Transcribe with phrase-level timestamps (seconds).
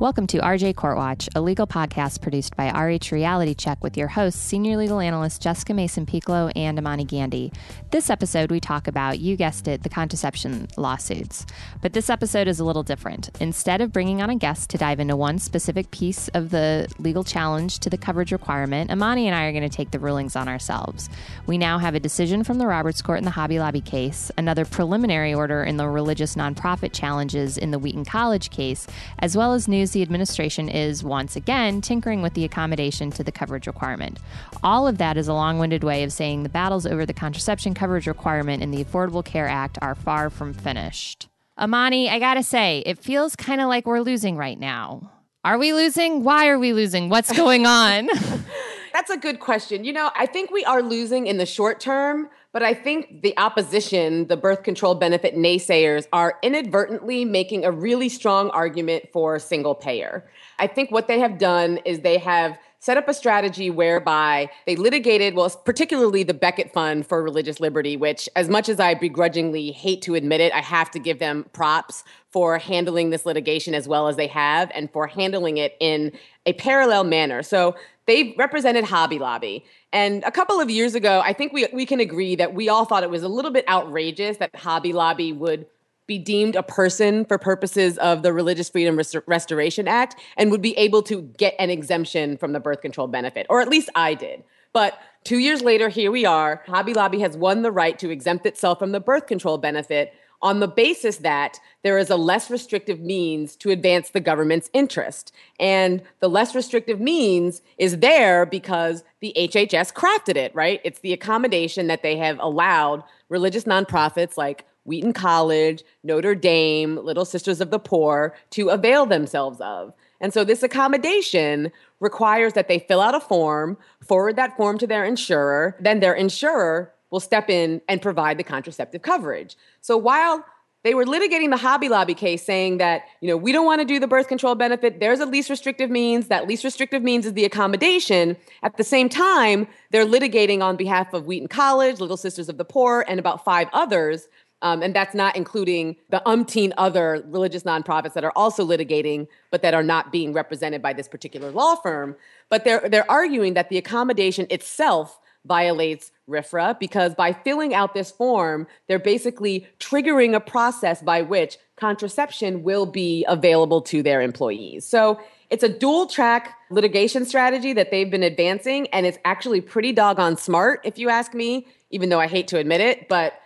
[0.00, 4.06] Welcome to RJ Court Watch, a legal podcast produced by RH Reality Check with your
[4.06, 7.52] hosts, senior legal analyst Jessica Mason Pieklo and Imani Gandhi.
[7.90, 11.46] This episode, we talk about, you guessed it, the contraception lawsuits.
[11.82, 13.30] But this episode is a little different.
[13.40, 17.24] Instead of bringing on a guest to dive into one specific piece of the legal
[17.24, 20.46] challenge to the coverage requirement, Imani and I are going to take the rulings on
[20.46, 21.10] ourselves.
[21.48, 24.64] We now have a decision from the Roberts Court in the Hobby Lobby case, another
[24.64, 28.86] preliminary order in the religious nonprofit challenges in the Wheaton College case,
[29.18, 33.32] as well as news the administration is once again tinkering with the accommodation to the
[33.32, 34.18] coverage requirement.
[34.62, 37.74] All of that is a long winded way of saying the battles over the contraception
[37.74, 41.28] coverage requirement in the Affordable Care Act are far from finished.
[41.60, 45.10] Imani, I gotta say, it feels kind of like we're losing right now.
[45.44, 46.24] Are we losing?
[46.24, 47.08] Why are we losing?
[47.08, 48.08] What's going on?
[48.92, 49.84] That's a good question.
[49.84, 53.36] You know, I think we are losing in the short term, but I think the
[53.38, 59.74] opposition, the birth control benefit naysayers, are inadvertently making a really strong argument for single
[59.74, 60.28] payer.
[60.58, 64.76] I think what they have done is they have set up a strategy whereby they
[64.76, 69.72] litigated, well, particularly the Becket Fund for Religious Liberty, which, as much as I begrudgingly
[69.72, 73.88] hate to admit it, I have to give them props for handling this litigation as
[73.88, 76.12] well as they have and for handling it in
[76.46, 77.42] a parallel manner.
[77.42, 77.74] So
[78.06, 79.64] they represented Hobby Lobby.
[79.92, 82.84] And a couple of years ago, I think we, we can agree that we all
[82.84, 85.66] thought it was a little bit outrageous that Hobby Lobby would
[86.06, 90.62] be deemed a person for purposes of the Religious Freedom Rest- Restoration Act and would
[90.62, 94.14] be able to get an exemption from the birth control benefit, or at least I
[94.14, 94.42] did.
[94.72, 96.62] But two years later, here we are.
[96.66, 100.60] Hobby Lobby has won the right to exempt itself from the birth control benefit on
[100.60, 105.32] the basis that there is a less restrictive means to advance the government's interest.
[105.58, 110.80] And the less restrictive means is there because the HHS crafted it, right?
[110.84, 117.24] It's the accommodation that they have allowed religious nonprofits like Wheaton College, Notre Dame, Little
[117.24, 119.92] Sisters of the Poor to avail themselves of.
[120.20, 124.86] And so this accommodation requires that they fill out a form, forward that form to
[124.86, 129.56] their insurer, then their insurer will step in and provide the contraceptive coverage.
[129.80, 130.44] So while
[130.84, 133.84] they were litigating the Hobby Lobby case saying that, you know, we don't want to
[133.84, 135.00] do the birth control benefit.
[135.00, 136.28] There's a least restrictive means.
[136.28, 138.36] That least restrictive means is the accommodation.
[138.62, 142.64] At the same time, they're litigating on behalf of Wheaton College, Little Sisters of the
[142.64, 144.28] Poor, and about five others
[144.62, 149.62] um, and that's not including the umpteen other religious nonprofits that are also litigating, but
[149.62, 152.16] that are not being represented by this particular law firm.
[152.48, 158.10] But they're, they're arguing that the accommodation itself violates RFRA because by filling out this
[158.10, 164.84] form, they're basically triggering a process by which contraception will be available to their employees.
[164.84, 169.92] So it's a dual track litigation strategy that they've been advancing, and it's actually pretty
[169.92, 173.08] doggone smart, if you ask me, even though I hate to admit it.
[173.08, 173.40] But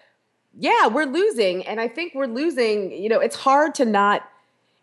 [0.58, 1.64] yeah, we're losing.
[1.66, 4.28] And I think we're losing, you know, it's hard to not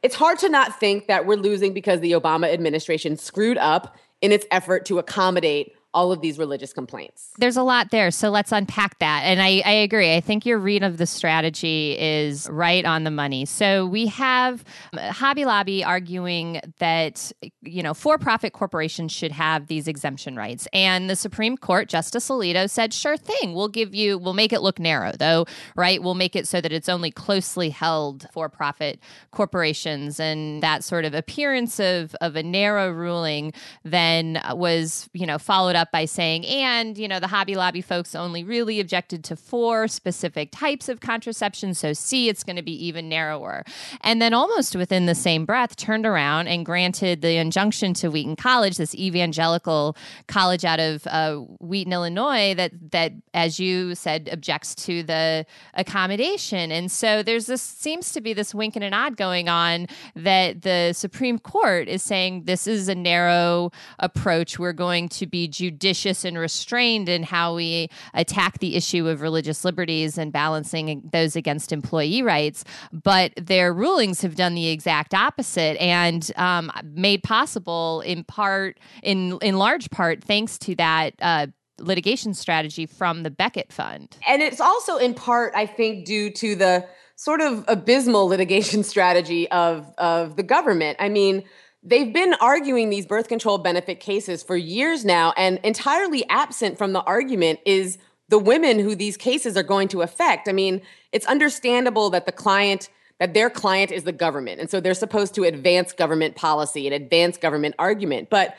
[0.01, 4.31] it's hard to not think that we're losing because the Obama administration screwed up in
[4.31, 7.31] its effort to accommodate all of these religious complaints.
[7.39, 8.11] There's a lot there.
[8.11, 9.23] So let's unpack that.
[9.23, 10.15] And I, I, agree.
[10.15, 13.45] I think your read of the strategy is right on the money.
[13.45, 14.63] So we have
[14.95, 20.67] uh, Hobby Lobby arguing that, you know, for profit corporations should have these exemption rights.
[20.73, 23.55] And the Supreme Court, Justice Alito said, sure thing.
[23.55, 25.45] We'll give you, we'll make it look narrow, though,
[25.75, 26.03] right?
[26.03, 28.99] We'll make it so that it's only closely held for profit
[29.31, 30.19] corporations.
[30.19, 35.78] And that sort of appearance of, of a narrow ruling then was, you know, followed
[35.79, 39.87] up by saying, and, you know, the Hobby Lobby folks only really objected to four
[39.87, 41.73] specific types of contraception.
[41.73, 43.63] So, see, it's going to be even narrower.
[44.01, 48.35] And then almost within the same breath, turned around and granted the injunction to Wheaton
[48.35, 49.95] College, this evangelical
[50.27, 56.71] college out of uh, Wheaton, Illinois, that, that, as you said, objects to the accommodation.
[56.71, 60.61] And so there's this, seems to be this wink and a nod going on that
[60.63, 64.59] the Supreme Court is saying this is a narrow approach.
[64.59, 69.63] We're going to be judicious and restrained in how we attack the issue of religious
[69.63, 72.63] liberties and balancing those against employee rights.
[72.91, 79.37] But their rulings have done the exact opposite and um, made possible in part, in
[79.41, 81.13] in large part, thanks to that.
[81.21, 81.47] Uh,
[81.81, 84.17] litigation strategy from the Becket Fund.
[84.27, 86.85] And it's also in part, I think, due to the
[87.15, 90.97] sort of abysmal litigation strategy of, of the government.
[90.99, 91.45] I mean,
[91.81, 96.91] They've been arguing these birth control benefit cases for years now, and entirely absent from
[96.93, 97.97] the argument is
[98.27, 100.47] the women who these cases are going to affect.
[100.47, 100.81] I mean,
[101.11, 102.89] it's understandable that the client,
[103.19, 106.93] that their client is the government, and so they're supposed to advance government policy and
[106.93, 108.29] advance government argument.
[108.29, 108.55] But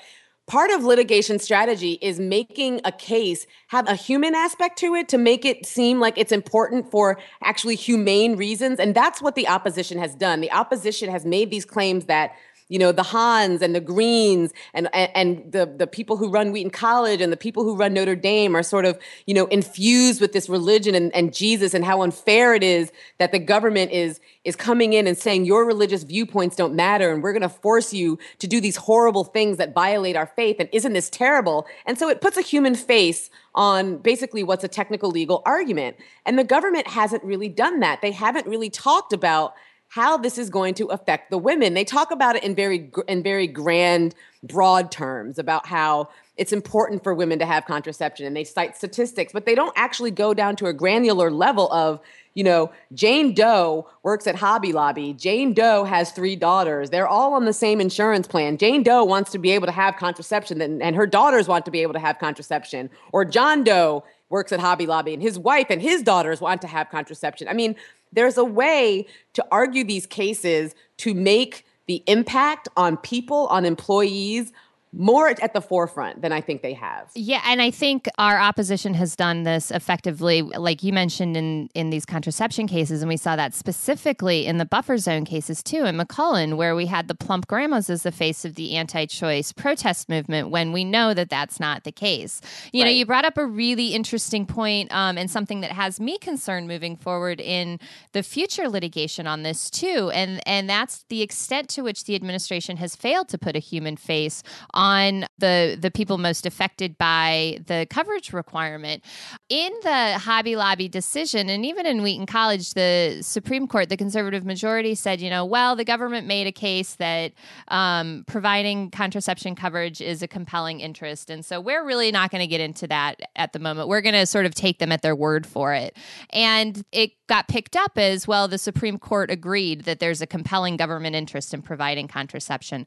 [0.47, 5.19] part of litigation strategy is making a case have a human aspect to it to
[5.19, 8.81] make it seem like it's important for actually humane reasons.
[8.81, 10.41] And that's what the opposition has done.
[10.41, 12.33] The opposition has made these claims that
[12.71, 16.53] you know the Hahns and the Greens and and, and the the people who run
[16.53, 20.23] Wheaton College and the people who run Notre Dame are sort of you know infused
[20.23, 24.21] with this religion and, and Jesus and how unfair it is that the government is
[24.45, 27.93] is coming in and saying your religious viewpoints don't matter and we're going to force
[27.93, 31.67] you to do these horrible things that violate our faith and isn't this terrible?
[31.85, 35.97] And so it puts a human face on basically what's a technical legal argument.
[36.25, 38.01] And the government hasn't really done that.
[38.01, 39.55] They haven't really talked about
[39.91, 41.75] how this is going to affect the women.
[41.75, 47.03] They talk about it in very in very grand broad terms about how it's important
[47.03, 50.57] for women to have contraception and they cite statistics, but they don't actually go down
[50.57, 52.01] to a granular level of,
[52.35, 55.13] you know, Jane Doe works at Hobby Lobby.
[55.13, 56.91] Jane Doe has three daughters.
[56.91, 58.59] They're all on the same insurance plan.
[58.59, 61.73] Jane Doe wants to be able to have contraception and, and her daughters want to
[61.73, 62.91] be able to have contraception.
[63.13, 66.69] Or John Doe works at Hobby Lobby and his wife and his daughters want to
[66.69, 67.49] have contraception.
[67.49, 67.75] I mean,
[68.13, 74.53] there's a way to argue these cases to make the impact on people, on employees,
[74.93, 77.11] more at the forefront than I think they have.
[77.15, 81.91] Yeah, and I think our opposition has done this effectively, like you mentioned in in
[81.91, 85.97] these contraception cases, and we saw that specifically in the buffer zone cases too, in
[85.97, 90.51] McCullen, where we had the plump grandmas as the face of the anti-choice protest movement,
[90.51, 92.41] when we know that that's not the case.
[92.73, 92.89] You right.
[92.89, 96.67] know, you brought up a really interesting point, um, and something that has me concerned
[96.67, 97.79] moving forward in
[98.13, 102.77] the future litigation on this too, and and that's the extent to which the administration
[102.79, 104.43] has failed to put a human face
[104.81, 109.05] on the the people most affected by the coverage requirement.
[109.51, 114.47] In the Hobby Lobby decision, and even in Wheaton College, the Supreme Court, the conservative
[114.47, 117.33] majority said, you know, well, the government made a case that
[117.69, 122.47] um, providing contraception coverage is a compelling interest, and so we're really not going to
[122.47, 123.87] get into that at the moment.
[123.87, 125.95] We're going to sort of take them at their word for it,
[126.31, 128.49] and it got picked up as well.
[128.49, 132.85] The Supreme Court agreed that there's a compelling government interest in providing contraception.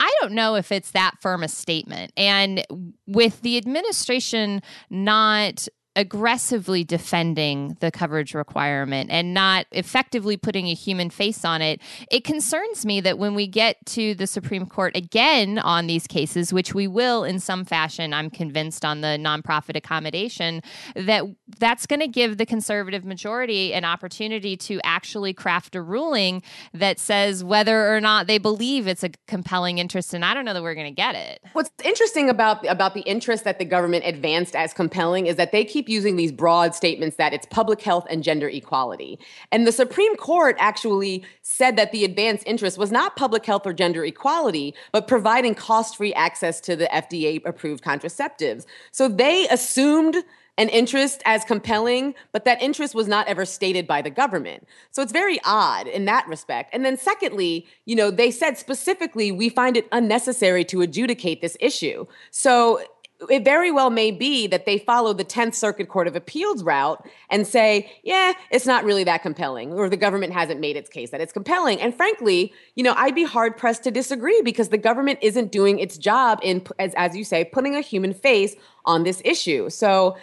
[0.00, 2.12] I don't know if it's that firm a statement.
[2.16, 2.66] And
[3.06, 11.10] with the administration not aggressively defending the coverage requirement and not effectively putting a human
[11.10, 11.80] face on it,
[12.10, 16.52] it concerns me that when we get to the Supreme Court again on these cases,
[16.52, 20.62] which we will in some fashion, I'm convinced on the nonprofit accommodation,
[20.96, 21.24] that
[21.58, 26.42] that's going to give the conservative majority an opportunity to actually craft a ruling
[26.72, 30.14] that says whether or not they believe it's a compelling interest.
[30.14, 31.40] And I don't know that we're going to get it.
[31.52, 35.64] What's interesting about about the interest that the government advanced as compelling is that they
[35.64, 39.18] keep keep using these broad statements that it's public health and gender equality.
[39.52, 43.72] And the Supreme Court actually said that the advanced interest was not public health or
[43.72, 48.64] gender equality, but providing cost free access to the FDA approved contraceptives.
[48.92, 50.16] So they assumed
[50.56, 54.66] an interest as compelling, but that interest was not ever stated by the government.
[54.92, 56.70] So it's very odd in that respect.
[56.72, 61.56] And then, secondly, you know, they said specifically, we find it unnecessary to adjudicate this
[61.58, 62.06] issue.
[62.30, 62.80] So
[63.30, 67.06] it very well may be that they follow the 10th Circuit Court of Appeals route
[67.30, 71.10] and say, yeah, it's not really that compelling, or the government hasn't made its case
[71.10, 71.80] that it's compelling.
[71.80, 75.78] And frankly, you know, I'd be hard pressed to disagree because the government isn't doing
[75.78, 78.54] its job in, as, as you say, putting a human face
[78.84, 79.70] on this issue.
[79.70, 80.16] So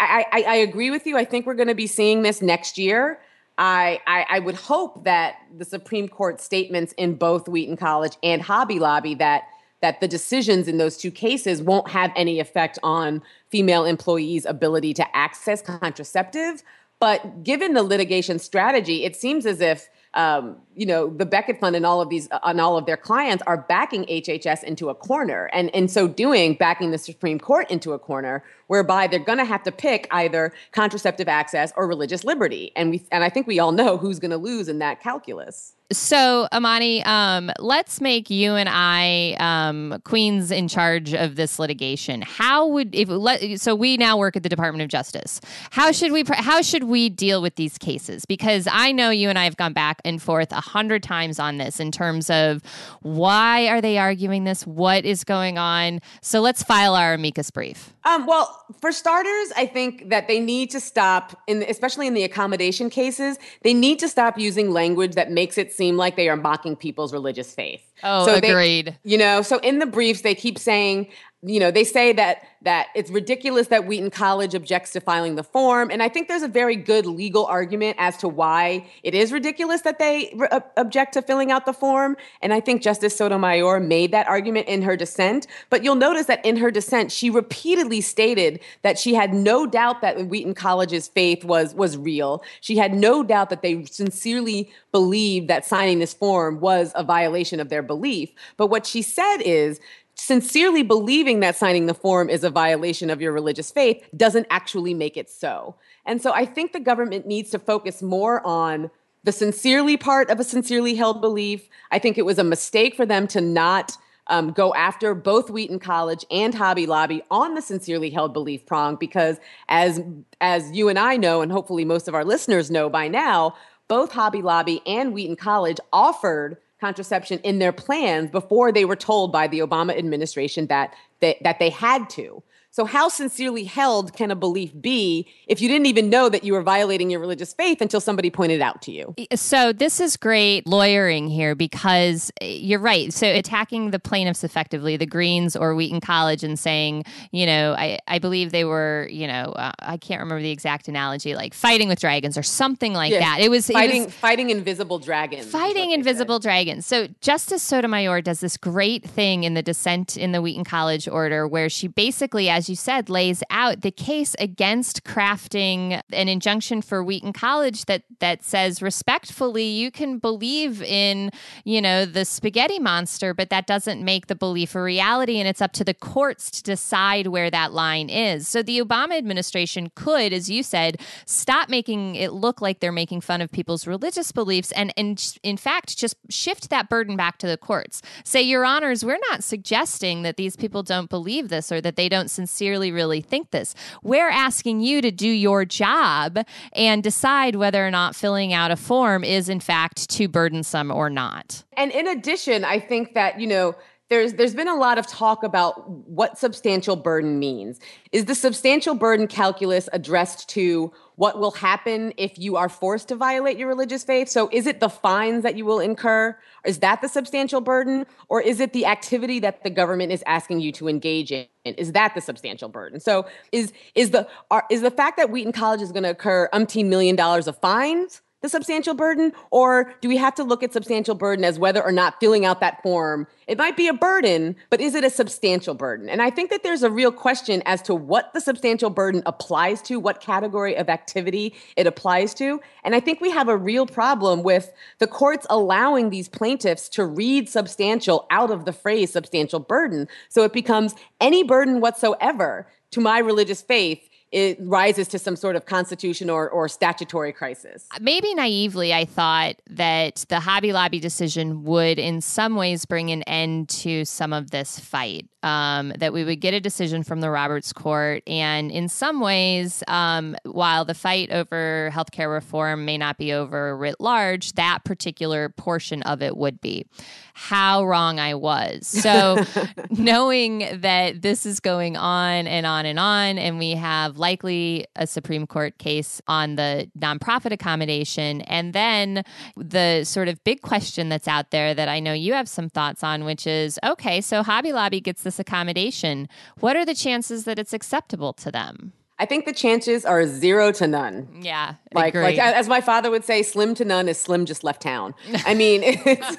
[0.00, 1.16] I, I, I agree with you.
[1.16, 3.20] I think we're going to be seeing this next year.
[3.58, 8.40] I, I, I would hope that the Supreme Court statements in both Wheaton College and
[8.40, 9.44] Hobby Lobby that
[9.80, 14.92] that the decisions in those two cases won't have any effect on female employees' ability
[14.94, 16.62] to access contraceptive.
[17.00, 21.76] But given the litigation strategy, it seems as if um, you know the Becket Fund
[21.76, 25.48] and all of these and all of their clients are backing HHS into a corner,
[25.52, 29.44] and in so doing, backing the Supreme Court into a corner, whereby they're going to
[29.44, 33.58] have to pick either contraceptive access or religious liberty, and we and I think we
[33.58, 35.74] all know who's going to lose in that calculus.
[35.90, 42.20] So, Imani, um, let's make you and I um, queens in charge of this litigation.
[42.20, 43.74] How would if let, so?
[43.74, 45.40] We now work at the Department of Justice.
[45.70, 48.26] How should we how should we deal with these cases?
[48.26, 51.56] Because I know you and I have gone back and forth a hundred times on
[51.56, 52.60] this in terms of
[53.00, 54.66] why are they arguing this?
[54.66, 56.00] What is going on?
[56.20, 57.94] So let's file our amicus brief.
[58.04, 62.24] Um, well, for starters, I think that they need to stop, in especially in the
[62.24, 66.36] accommodation cases, they need to stop using language that makes it seem like they are
[66.36, 67.82] mocking people's religious faith.
[68.02, 68.96] Oh, so agreed.
[69.02, 71.08] They, you know, so in the briefs, they keep saying,
[71.42, 75.44] you know, they say that that it's ridiculous that Wheaton College objects to filing the
[75.44, 79.32] form, and I think there's a very good legal argument as to why it is
[79.32, 82.16] ridiculous that they re- object to filling out the form.
[82.42, 85.46] And I think Justice Sotomayor made that argument in her dissent.
[85.70, 90.00] But you'll notice that in her dissent, she repeatedly stated that she had no doubt
[90.00, 92.42] that Wheaton College's faith was was real.
[92.60, 97.60] She had no doubt that they sincerely believed that signing this form was a violation
[97.60, 98.30] of their belief.
[98.56, 99.78] But what she said is
[100.18, 104.92] sincerely believing that signing the form is a violation of your religious faith doesn't actually
[104.92, 105.76] make it so.
[106.04, 108.90] And so I think the government needs to focus more on
[109.22, 111.68] the sincerely part of a sincerely held belief.
[111.90, 113.96] I think it was a mistake for them to not
[114.26, 118.96] um, go after both Wheaton College and Hobby Lobby on the sincerely held belief prong
[118.96, 120.02] because as
[120.40, 123.54] as you and I know and hopefully most of our listeners know by now,
[123.86, 129.32] both Hobby Lobby and Wheaton College offered contraception in their plans before they were told
[129.32, 132.42] by the Obama administration that they, that they had to.
[132.78, 136.52] So, how sincerely held can a belief be if you didn't even know that you
[136.52, 139.16] were violating your religious faith until somebody pointed it out to you?
[139.34, 143.12] So, this is great lawyering here because eh, you're right.
[143.12, 147.98] So, attacking the plaintiffs effectively, the Greens or Wheaton College, and saying, you know, I,
[148.06, 151.88] I believe they were, you know, uh, I can't remember the exact analogy, like fighting
[151.88, 153.24] with dragons or something like yes.
[153.24, 153.40] that.
[153.40, 155.46] It was fighting, it was, fighting invisible dragons.
[155.46, 156.86] Fighting invisible dragons.
[156.86, 161.48] So, Justice Sotomayor does this great thing in the dissent in the Wheaton College order
[161.48, 167.02] where she basically, as you said, lays out the case against crafting an injunction for
[167.02, 171.30] Wheaton College that that says respectfully, you can believe in,
[171.64, 175.62] you know, the spaghetti monster, but that doesn't make the belief a reality, and it's
[175.62, 178.48] up to the courts to decide where that line is.
[178.48, 183.20] So the Obama administration could, as you said, stop making it look like they're making
[183.20, 187.46] fun of people's religious beliefs, and and in fact, just shift that burden back to
[187.46, 188.02] the courts.
[188.24, 192.08] Say, Your Honors, we're not suggesting that these people don't believe this or that they
[192.08, 193.74] don't sincerely really think this.
[194.02, 196.38] We're asking you to do your job
[196.72, 201.10] and decide whether or not filling out a form is in fact too burdensome or
[201.10, 201.64] not.
[201.76, 203.74] And in addition, I think that, you know,
[204.10, 207.78] there's there's been a lot of talk about what substantial burden means.
[208.10, 213.16] Is the substantial burden calculus addressed to what will happen if you are forced to
[213.16, 214.28] violate your religious faith?
[214.28, 216.38] So is it the fines that you will incur?
[216.64, 220.60] Is that the substantial burden or is it the activity that the government is asking
[220.60, 221.46] you to engage in?
[221.64, 223.00] Is that the substantial burden?
[223.00, 226.48] So is is the are, is the fact that Wheaton College is going to occur
[226.54, 228.22] umpteen million dollars of fines?
[228.40, 229.32] The substantial burden?
[229.50, 232.60] Or do we have to look at substantial burden as whether or not filling out
[232.60, 233.26] that form?
[233.46, 236.08] It might be a burden, but is it a substantial burden?
[236.08, 239.82] And I think that there's a real question as to what the substantial burden applies
[239.82, 242.60] to, what category of activity it applies to.
[242.84, 247.04] And I think we have a real problem with the courts allowing these plaintiffs to
[247.04, 250.08] read substantial out of the phrase substantial burden.
[250.28, 255.56] So it becomes any burden whatsoever to my religious faith it rises to some sort
[255.56, 257.86] of constitution or, or statutory crisis.
[258.00, 263.22] Maybe naively, I thought that the Hobby Lobby decision would, in some ways, bring an
[263.22, 267.30] end to some of this fight um, that we would get a decision from the
[267.30, 268.22] Roberts Court.
[268.26, 273.76] And in some ways, um, while the fight over healthcare reform may not be over
[273.76, 276.86] writ large, that particular portion of it would be.
[277.34, 278.96] How wrong I was.
[279.08, 279.42] So,
[279.90, 285.06] knowing that this is going on and on and on, and we have likely a
[285.06, 289.22] Supreme Court case on the nonprofit accommodation, and then
[289.56, 293.02] the sort of big question that's out there that I know you have some thoughts
[293.02, 296.28] on, which is okay, so Hobby Lobby gets this accommodation,
[296.60, 298.92] what are the chances that it's acceptable to them?
[299.20, 301.40] I think the chances are zero to none.
[301.40, 304.80] Yeah, like like as my father would say, slim to none is slim just left
[304.80, 305.14] town.
[305.44, 306.36] I mean, it's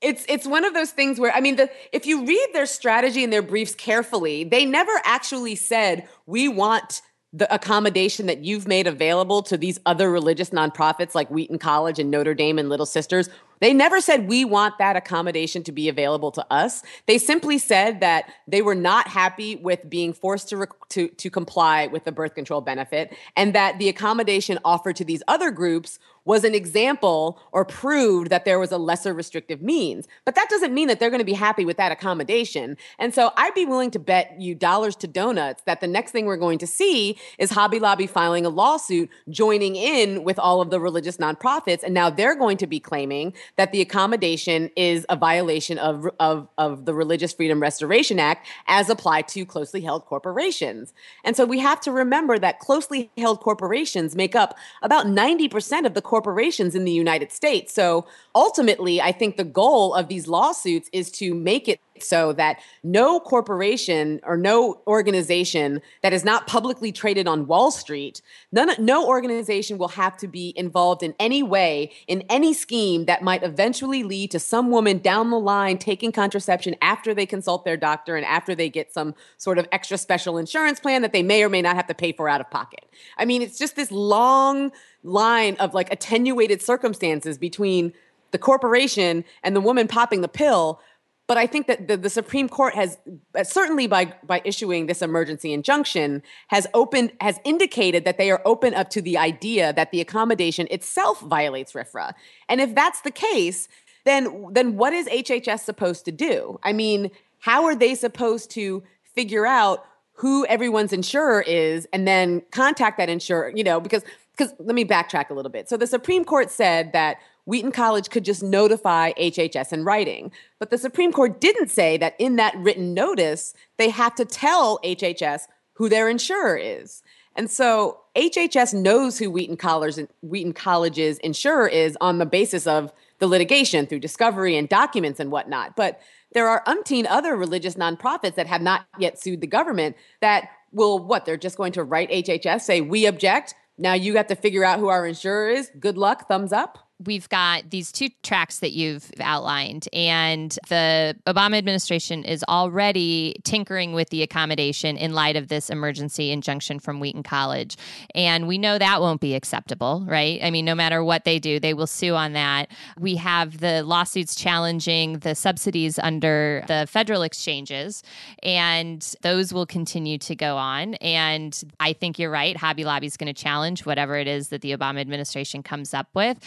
[0.00, 3.22] it's it's one of those things where I mean, the, if you read their strategy
[3.22, 8.86] and their briefs carefully, they never actually said we want the accommodation that you've made
[8.86, 13.28] available to these other religious nonprofits like Wheaton College and Notre Dame and Little Sisters.
[13.60, 16.82] They never said we want that accommodation to be available to us.
[17.06, 21.30] They simply said that they were not happy with being forced to, rec- to, to
[21.30, 25.98] comply with the birth control benefit and that the accommodation offered to these other groups
[26.28, 30.06] was an example or proved that there was a lesser restrictive means.
[30.26, 32.76] But that doesn't mean that they're going to be happy with that accommodation.
[32.98, 36.26] And so I'd be willing to bet you dollars to donuts that the next thing
[36.26, 40.68] we're going to see is Hobby Lobby filing a lawsuit, joining in with all of
[40.68, 41.82] the religious nonprofits.
[41.82, 46.48] And now they're going to be claiming that the accommodation is a violation of, of,
[46.58, 50.92] of the Religious Freedom Restoration Act as applied to closely held corporations.
[51.24, 55.94] And so we have to remember that closely held corporations make up about 90% of
[55.94, 57.72] the corporations corporations in the United States.
[57.72, 62.60] So ultimately, I think the goal of these lawsuits is to make it so that
[62.82, 69.06] no corporation or no organization that is not publicly traded on Wall Street, none, no
[69.06, 74.02] organization will have to be involved in any way in any scheme that might eventually
[74.02, 78.26] lead to some woman down the line taking contraception after they consult their doctor and
[78.26, 81.62] after they get some sort of extra special insurance plan that they may or may
[81.62, 82.84] not have to pay for out of pocket.
[83.16, 87.92] I mean, it's just this long line of like attenuated circumstances between
[88.30, 90.80] the corporation and the woman popping the pill
[91.28, 92.98] but I think that the, the, Supreme Court has
[93.36, 98.42] uh, certainly by by issuing this emergency injunction has opened has indicated that they are
[98.44, 102.14] open up to the idea that the accommodation itself violates RFRA.
[102.48, 103.68] And if that's the case,
[104.04, 106.58] then then what is HHS supposed to do?
[106.64, 108.82] I mean, how are they supposed to
[109.14, 114.02] figure out who everyone's insurer is and then contact that insurer, you know, because
[114.36, 115.68] because let me backtrack a little bit.
[115.68, 117.18] So the Supreme Court said that
[117.48, 120.32] Wheaton College could just notify HHS in writing.
[120.58, 124.78] But the Supreme Court didn't say that in that written notice, they have to tell
[124.84, 127.02] HHS who their insurer is.
[127.34, 132.92] And so HHS knows who Wheaton, College, Wheaton College's insurer is on the basis of
[133.18, 135.74] the litigation through discovery and documents and whatnot.
[135.74, 136.02] But
[136.34, 140.98] there are umpteen other religious nonprofits that have not yet sued the government that will,
[140.98, 143.54] what, they're just going to write HHS, say, we object.
[143.78, 145.70] Now you have to figure out who our insurer is.
[145.80, 151.56] Good luck, thumbs up we've got these two tracks that you've outlined, and the Obama
[151.56, 157.22] administration is already tinkering with the accommodation in light of this emergency injunction from Wheaton
[157.22, 157.76] College.
[158.14, 160.40] And we know that won't be acceptable, right?
[160.42, 162.70] I mean, no matter what they do, they will sue on that.
[162.98, 168.02] We have the lawsuits challenging the subsidies under the federal exchanges,
[168.42, 170.94] and those will continue to go on.
[170.94, 172.56] And I think you're right.
[172.56, 176.08] Hobby Lobby is going to challenge whatever it is that the Obama administration comes up
[176.14, 176.38] with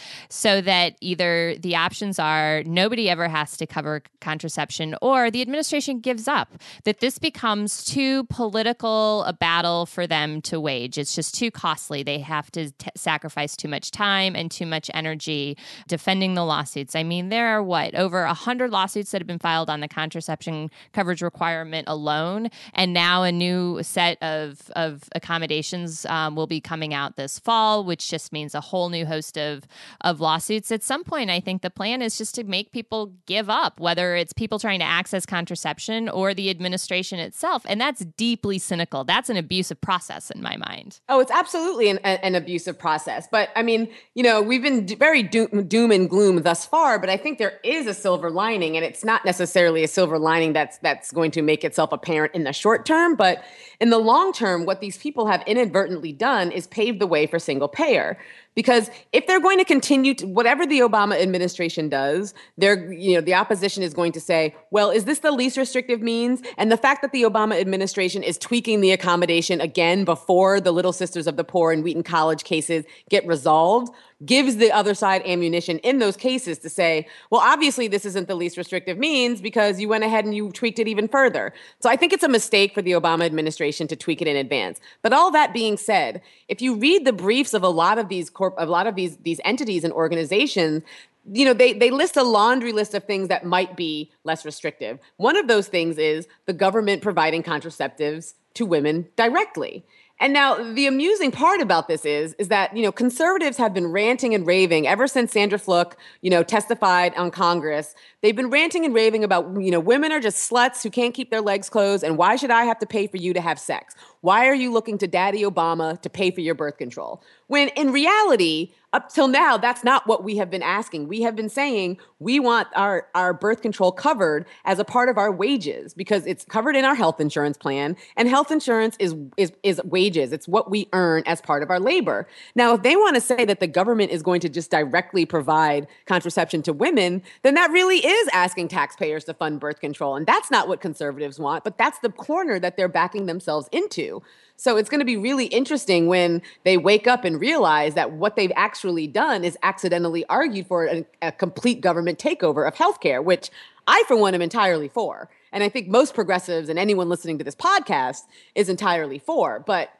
[0.42, 6.26] that either the options are nobody ever has to cover contraception or the administration gives
[6.26, 6.52] up,
[6.84, 10.98] that this becomes too political a battle for them to wage.
[10.98, 12.02] It's just too costly.
[12.02, 15.56] They have to t- sacrifice too much time and too much energy
[15.88, 16.94] defending the lawsuits.
[16.94, 20.70] I mean, there are what, over 100 lawsuits that have been filed on the contraception
[20.92, 22.48] coverage requirement alone.
[22.74, 27.84] And now a new set of, of accommodations um, will be coming out this fall,
[27.84, 29.66] which just means a whole new host of,
[30.00, 33.50] of lawsuits, at some point, I think the plan is just to make people give
[33.50, 37.64] up, whether it's people trying to access contraception or the administration itself.
[37.68, 39.04] And that's deeply cynical.
[39.04, 41.00] That's an abusive process in my mind.
[41.08, 43.28] Oh, it's absolutely an, an abusive process.
[43.30, 47.10] But I mean, you know, we've been very doom, doom and gloom thus far, but
[47.10, 50.78] I think there is a silver lining, and it's not necessarily a silver lining that's
[50.78, 53.44] that's going to make itself apparent in the short term, but
[53.82, 57.40] in the long term, what these people have inadvertently done is pave the way for
[57.40, 58.16] single payer
[58.54, 63.20] because if they're going to continue to whatever the Obama administration does, they're you know
[63.20, 66.42] the opposition is going to say, well, is this the least restrictive means?
[66.56, 70.92] And the fact that the Obama administration is tweaking the accommodation again before the Little
[70.92, 73.92] Sisters of the Poor and Wheaton College cases get resolved
[74.24, 78.34] gives the other side ammunition in those cases to say, well, obviously this isn't the
[78.34, 81.52] least restrictive means because you went ahead and you tweaked it even further.
[81.80, 84.80] So I think it's a mistake for the Obama administration to tweak it in advance.
[85.02, 88.30] But all that being said, if you read the briefs of a lot of these
[88.30, 90.82] corp a lot of these these entities and organizations,
[91.30, 94.98] you know they they list a laundry list of things that might be less restrictive.
[95.16, 99.84] One of those things is the government providing contraceptives to women directly.
[100.22, 103.88] And now the amusing part about this is is that you know conservatives have been
[103.88, 107.96] ranting and raving ever since Sandra Fluke you know testified on Congress.
[108.22, 111.30] They've been ranting and raving about you know women are just sluts who can't keep
[111.30, 113.94] their legs closed and why should I have to pay for you to have sex?
[114.20, 117.22] Why are you looking to Daddy Obama to pay for your birth control?
[117.48, 121.08] When in reality, up till now, that's not what we have been asking.
[121.08, 125.16] We have been saying we want our, our birth control covered as a part of
[125.16, 127.96] our wages because it's covered in our health insurance plan.
[128.16, 131.80] And health insurance is, is, is wages, it's what we earn as part of our
[131.80, 132.28] labor.
[132.54, 135.86] Now, if they want to say that the government is going to just directly provide
[136.04, 140.16] contraception to women, then that really is asking taxpayers to fund birth control.
[140.16, 144.22] And that's not what conservatives want, but that's the corner that they're backing themselves into.
[144.56, 148.36] So it's going to be really interesting when they wake up and realize that what
[148.36, 153.50] they've actually done is accidentally argued for a, a complete government takeover of healthcare, which
[153.86, 155.28] I, for one, am entirely for.
[155.50, 158.22] And I think most progressives and anyone listening to this podcast
[158.54, 159.60] is entirely for.
[159.60, 159.90] But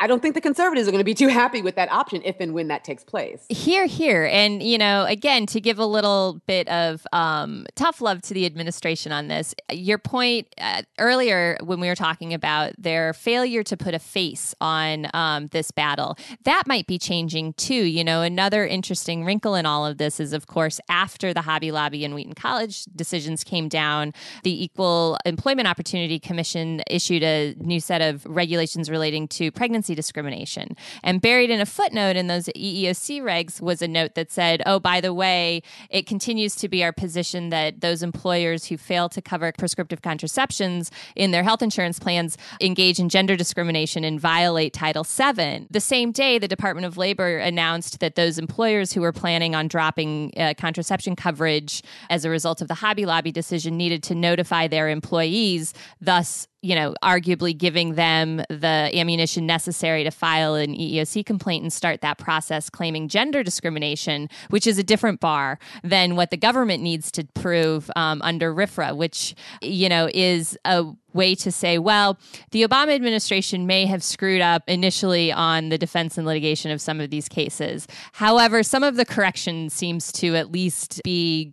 [0.00, 2.40] I don't think the conservatives are going to be too happy with that option if
[2.40, 3.46] and when that takes place.
[3.48, 4.24] Hear, hear.
[4.24, 8.44] And, you know, again, to give a little bit of um, tough love to the
[8.44, 13.76] administration on this, your point uh, earlier when we were talking about their failure to
[13.76, 17.74] put a face on um, this battle, that might be changing too.
[17.74, 21.70] You know, another interesting wrinkle in all of this is, of course, after the Hobby
[21.70, 27.78] Lobby and Wheaton College decisions came down, the Equal Employment Opportunity Commission issued a new
[27.80, 30.76] set of regulations relating to pregnancy pregnancy discrimination.
[31.02, 34.80] And buried in a footnote in those EEOC regs was a note that said, oh,
[34.80, 39.20] by the way, it continues to be our position that those employers who fail to
[39.20, 45.04] cover prescriptive contraceptions in their health insurance plans engage in gender discrimination and violate Title
[45.04, 45.66] VII.
[45.70, 49.68] The same day, the Department of Labor announced that those employers who were planning on
[49.68, 54.66] dropping uh, contraception coverage as a result of the Hobby Lobby decision needed to notify
[54.66, 61.26] their employees, thus you know, arguably giving them the ammunition necessary to file an EEOC
[61.26, 66.30] complaint and start that process claiming gender discrimination, which is a different bar than what
[66.30, 71.52] the government needs to prove um, under RFRA, which, you know, is a way to
[71.52, 72.18] say, well,
[72.50, 76.98] the Obama administration may have screwed up initially on the defense and litigation of some
[76.98, 77.86] of these cases.
[78.12, 81.52] However, some of the correction seems to at least be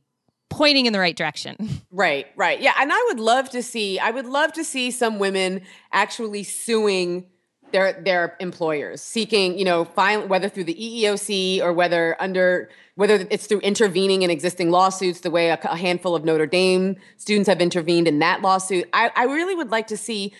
[0.51, 1.57] pointing in the right direction.
[1.93, 2.59] Right, right.
[2.61, 5.61] Yeah, and I would love to see I would love to see some women
[5.91, 7.25] actually suing
[7.73, 13.27] their their employers, seeking, you know, file, whether through the EEOC or whether under whether
[13.29, 17.49] it's through intervening in existing lawsuits, the way a, a handful of Notre Dame students
[17.49, 18.87] have intervened in that lawsuit.
[18.93, 20.33] I, I really would like to see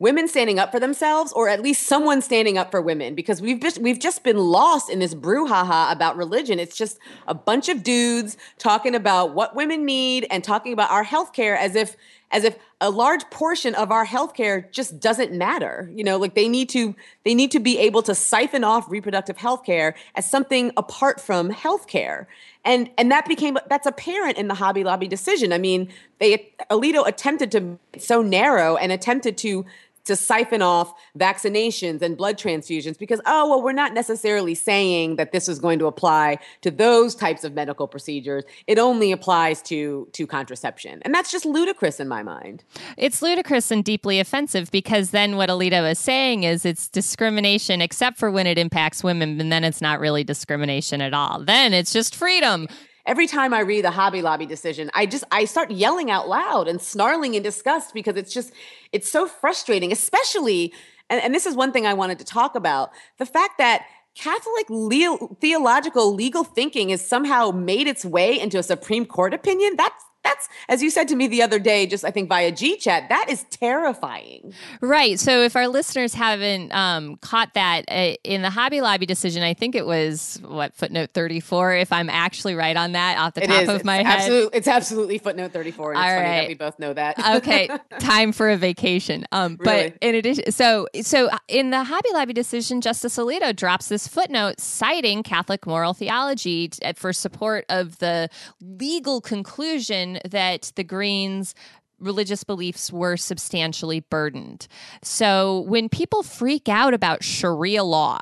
[0.00, 3.60] women standing up for themselves or at least someone standing up for women because we've
[3.60, 7.84] just we've just been lost in this brouhaha about religion it's just a bunch of
[7.84, 11.96] dudes talking about what women need and talking about our healthcare as if
[12.32, 15.90] as if a large portion of our healthcare just doesn't matter.
[15.94, 19.36] You know, like they need to they need to be able to siphon off reproductive
[19.36, 22.26] healthcare as something apart from healthcare.
[22.64, 25.52] And and that became that's apparent in the Hobby Lobby decision.
[25.52, 29.66] I mean, they Alito attempted to so narrow and attempted to
[30.10, 35.30] to siphon off vaccinations and blood transfusions because oh well we're not necessarily saying that
[35.30, 38.42] this is going to apply to those types of medical procedures.
[38.66, 41.00] It only applies to to contraception.
[41.02, 42.64] And that's just ludicrous in my mind.
[42.96, 48.18] It's ludicrous and deeply offensive because then what alito is saying is it's discrimination except
[48.18, 51.44] for when it impacts women and then it's not really discrimination at all.
[51.44, 52.66] Then it's just freedom
[53.10, 56.68] every time I read the Hobby Lobby decision, I just I start yelling out loud
[56.68, 58.52] and snarling in disgust because it's just
[58.92, 60.72] it's so frustrating, especially
[61.10, 64.66] and, and this is one thing I wanted to talk about the fact that Catholic
[64.68, 69.74] le- theological legal thinking has somehow made its way into a Supreme Court opinion.
[69.76, 72.76] That's that's as you said to me the other day just i think via g
[72.76, 78.42] chat that is terrifying right so if our listeners haven't um, caught that uh, in
[78.42, 82.76] the hobby lobby decision i think it was what footnote 34 if i'm actually right
[82.76, 83.68] on that off the it top is.
[83.68, 86.24] of it's my head it's absolutely footnote 34 and All it's right.
[86.24, 89.90] funny that we both know that okay time for a vacation um, really?
[89.90, 94.06] but in addition so so uh, in the hobby lobby decision justice alito drops this
[94.06, 98.28] footnote citing catholic moral theology for support of the
[98.60, 101.54] legal conclusion that the Greens
[101.98, 104.66] religious beliefs were substantially burdened.
[105.02, 108.18] So when people freak out about Sharia law,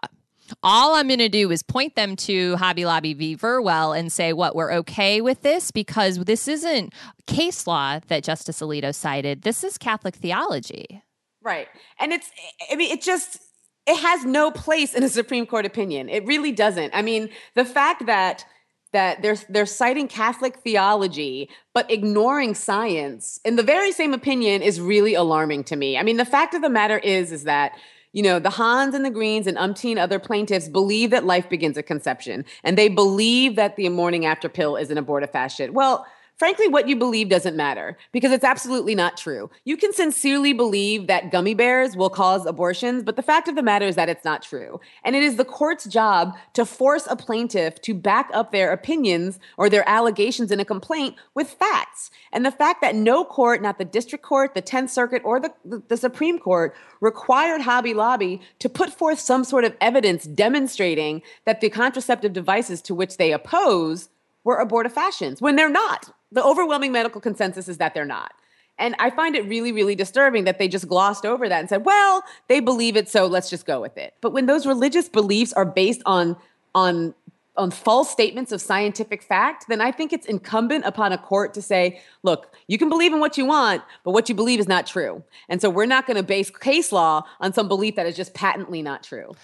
[0.62, 3.34] all I'm going to do is point them to Hobby Lobby v.
[3.34, 5.70] Burwell and say, what, we're okay with this?
[5.70, 6.92] Because this isn't
[7.26, 9.42] case law that Justice Alito cited.
[9.42, 11.02] This is Catholic theology.
[11.42, 11.68] Right.
[12.00, 12.30] And it's,
[12.72, 13.38] I mean, it just,
[13.86, 16.08] it has no place in a Supreme Court opinion.
[16.08, 16.94] It really doesn't.
[16.94, 18.44] I mean, the fact that
[18.92, 24.80] that they're they're citing Catholic theology but ignoring science in the very same opinion is
[24.80, 25.98] really alarming to me.
[25.98, 27.72] I mean, the fact of the matter is is that
[28.12, 31.76] you know, the Hahns and the Greens and umpteen other plaintiffs believe that life begins
[31.76, 35.70] at conception, and they believe that the morning after pill is an abortifacient.
[35.70, 36.06] Well,
[36.38, 39.50] Frankly, what you believe doesn't matter because it's absolutely not true.
[39.64, 43.62] You can sincerely believe that gummy bears will cause abortions, but the fact of the
[43.62, 44.80] matter is that it's not true.
[45.02, 49.40] And it is the court's job to force a plaintiff to back up their opinions
[49.56, 52.08] or their allegations in a complaint with facts.
[52.32, 55.52] And the fact that no court, not the district court, the 10th Circuit, or the,
[55.64, 61.60] the, Supreme Court, required Hobby Lobby to put forth some sort of evidence demonstrating that
[61.60, 64.08] the contraceptive devices to which they oppose
[64.44, 66.12] were abortifacients when they're not.
[66.32, 68.32] The overwhelming medical consensus is that they're not.
[68.78, 71.84] And I find it really, really disturbing that they just glossed over that and said,
[71.84, 74.14] well, they believe it, so let's just go with it.
[74.20, 76.36] But when those religious beliefs are based on
[76.74, 77.14] on
[77.58, 81.62] on false statements of scientific fact, then I think it's incumbent upon a court to
[81.62, 84.86] say, look, you can believe in what you want, but what you believe is not
[84.86, 85.22] true.
[85.48, 88.32] And so we're not going to base case law on some belief that is just
[88.32, 89.34] patently not true.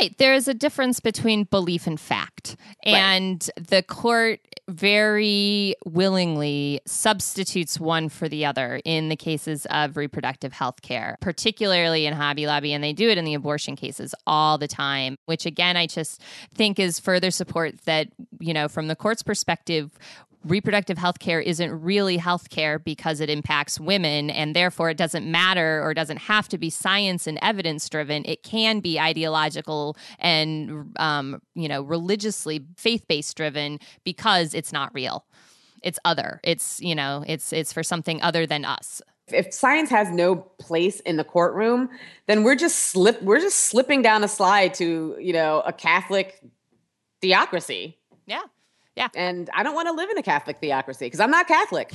[0.00, 0.16] Right.
[0.18, 2.56] There is a difference between belief and fact.
[2.84, 3.66] And right.
[3.68, 4.40] the court
[4.72, 12.06] very willingly substitutes one for the other in the cases of reproductive health care, particularly
[12.06, 12.72] in Hobby Lobby.
[12.72, 16.20] And they do it in the abortion cases all the time, which again, I just
[16.54, 18.08] think is further support that,
[18.40, 19.90] you know, from the court's perspective,
[20.44, 25.30] reproductive health care isn't really health care because it impacts women and therefore it doesn't
[25.30, 28.24] matter or doesn't have to be science and evidence driven.
[28.24, 35.24] It can be ideological and um, you know religiously faith-based driven because it's not real.
[35.82, 36.40] It's other.
[36.42, 39.02] It's you know it's it's for something other than us.
[39.28, 41.88] If science has no place in the courtroom
[42.26, 46.40] then we're just slip we're just slipping down a slide to you know a catholic
[47.20, 47.94] theocracy.
[48.26, 48.42] Yeah
[48.96, 49.08] yeah.
[49.14, 51.92] And I don't want to live in a Catholic theocracy because I'm not Catholic.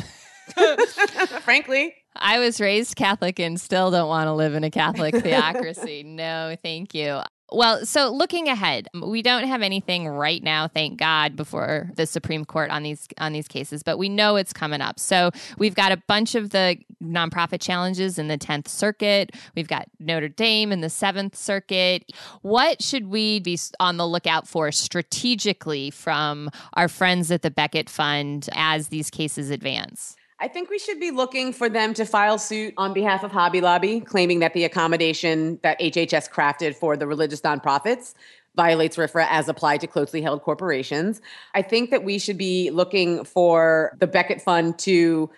[1.42, 1.94] Frankly.
[2.16, 6.04] I was raised Catholic and still don't want to live in a Catholic theocracy.
[6.04, 7.22] no, thank you.
[7.50, 12.44] Well, so looking ahead, we don't have anything right now, thank God, before the Supreme
[12.44, 15.00] Court on these on these cases, but we know it's coming up.
[15.00, 19.34] So we've got a bunch of the nonprofit challenges in the 10th Circuit.
[19.56, 22.12] We've got Notre Dame in the 7th Circuit.
[22.42, 27.90] What should we be on the lookout for strategically from our friends at the Becket
[27.90, 30.18] Fund as these cases advance?
[30.40, 33.60] I think we should be looking for them to file suit on behalf of Hobby
[33.60, 38.14] Lobby, claiming that the accommodation that HHS crafted for the religious nonprofits
[38.56, 41.22] violates RFRA as applied to closely held corporations.
[41.56, 45.30] I think that we should be looking for the Becket Fund to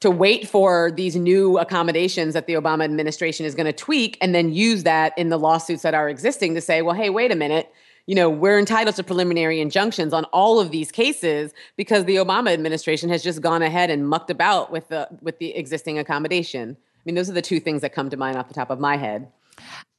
[0.00, 4.34] to wait for these new accommodations that the Obama administration is going to tweak and
[4.34, 7.36] then use that in the lawsuits that are existing to say, well, hey, wait a
[7.36, 7.70] minute
[8.06, 12.52] you know, we're entitled to preliminary injunctions on all of these cases because the Obama
[12.52, 16.76] administration has just gone ahead and mucked about with the with the existing accommodation.
[16.78, 18.80] I mean, those are the two things that come to mind off the top of
[18.80, 19.28] my head.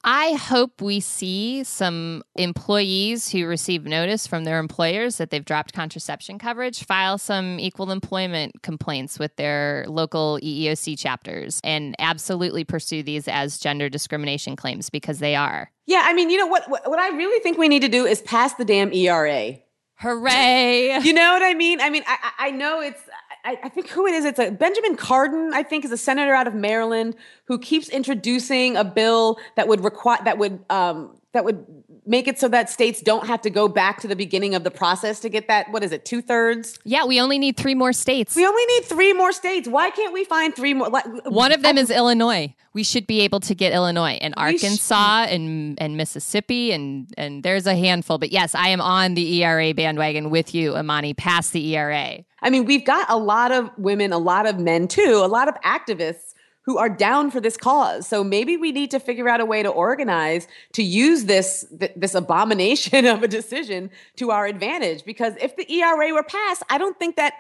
[0.04, 5.74] I hope we see some employees who receive notice from their employers that they've dropped
[5.74, 13.04] contraception coverage file some equal employment complaints with their local EEOC chapters and absolutely pursue
[13.04, 15.72] these as gender discrimination claims because they are.
[15.86, 18.22] Yeah, I mean, you know what what I really think we need to do is
[18.22, 19.58] pass the damn ERA.
[19.96, 21.00] Hooray!
[21.04, 21.80] You know what I mean?
[21.80, 23.02] I mean, I, I know it's
[23.44, 24.26] I, I, think who it is.
[24.26, 25.52] It's a Benjamin Cardin.
[25.54, 29.84] I think is a senator out of Maryland who keeps introducing a bill that would
[29.84, 31.66] require that would um, that would
[32.06, 34.72] make it so that states don't have to go back to the beginning of the
[34.72, 37.94] process to get that what is it two thirds yeah we only need three more
[37.94, 38.36] states.
[38.36, 39.68] We only need three more states.
[39.68, 41.82] Why can't we find three more one of them oh.
[41.82, 42.54] is illinois.
[42.74, 47.44] We should be able to get illinois and arkansas sh- and and mississippi and and
[47.44, 48.18] there's a handful.
[48.18, 52.50] But yes i am on the era bandwagon with you imani past the era i
[52.50, 55.56] mean we've got a lot of women a lot of men too a lot of
[55.62, 56.31] activists
[56.64, 58.08] who are down for this cause.
[58.08, 61.94] So maybe we need to figure out a way to organize to use this th-
[61.96, 66.78] this abomination of a decision to our advantage because if the ERA were passed, I
[66.78, 67.34] don't think that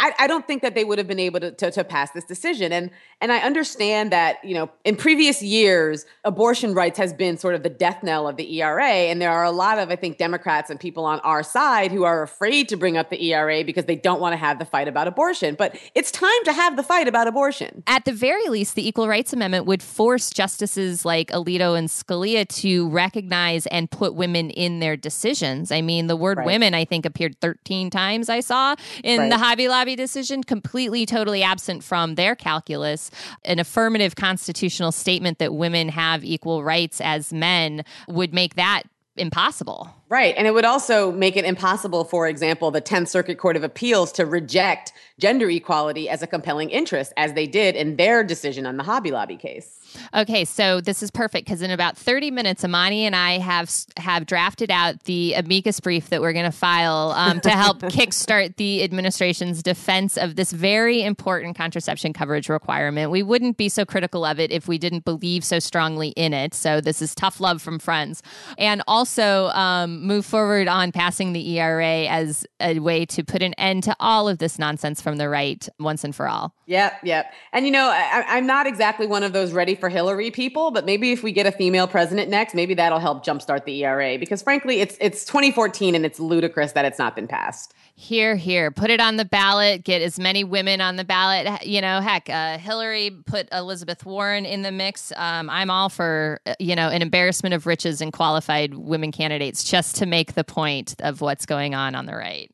[0.00, 2.24] I, I, don't think that they would have been able to, to, to, pass this
[2.24, 2.72] decision.
[2.72, 7.54] And and I understand that, you know, in previous years, abortion rights has been sort
[7.54, 8.84] of the death knell of the ERA.
[8.84, 12.04] And there are a lot of, I think, Democrats and people on our side who
[12.04, 14.88] are afraid to bring up the ERA because they don't want to have the fight
[14.88, 15.54] about abortion.
[15.54, 17.84] But it's time to have the fight about abortion.
[17.86, 22.46] At the very least, the Equal Rights Amendment would force justices like Alito and Scalia
[22.60, 25.70] to recognize and put women in their decisions.
[25.70, 26.46] I mean, the word right.
[26.46, 29.30] women, I think, appeared 13 times I saw in right.
[29.30, 33.10] the Hobby Lobby decision, completely, totally absent from their calculus.
[33.44, 38.84] An affirmative constitutional statement that women have equal rights as men would make that
[39.16, 39.90] impossible.
[40.08, 40.34] Right.
[40.36, 44.12] And it would also make it impossible, for example, the 10th Circuit Court of Appeals
[44.12, 48.76] to reject gender equality as a compelling interest, as they did in their decision on
[48.76, 49.75] the Hobby Lobby case.
[50.14, 54.26] Okay, so this is perfect because in about 30 minutes, Imani and I have have
[54.26, 58.82] drafted out the amicus brief that we're going to file um, to help kickstart the
[58.82, 63.10] administration's defense of this very important contraception coverage requirement.
[63.10, 66.54] We wouldn't be so critical of it if we didn't believe so strongly in it.
[66.54, 68.22] So this is tough love from friends.
[68.58, 73.54] And also, um, move forward on passing the ERA as a way to put an
[73.54, 76.54] end to all of this nonsense from the right once and for all.
[76.66, 77.32] Yep, yep.
[77.52, 80.84] And you know, I, am not exactly one of those ready for Hillary people, but
[80.84, 84.42] maybe if we get a female president next, maybe that'll help jumpstart the ERA because
[84.42, 87.74] frankly, it's it's 2014 and it's ludicrous that it's not been passed.
[87.98, 88.70] Hear, hear.
[88.70, 89.82] Put it on the ballot.
[89.82, 91.66] Get as many women on the ballot.
[91.66, 95.12] You know, heck, uh, Hillary put Elizabeth Warren in the mix.
[95.16, 99.64] Um, I'm all for, uh, you know, an embarrassment of riches and qualified women candidates
[99.64, 102.50] just to make the point of what's going on on the right.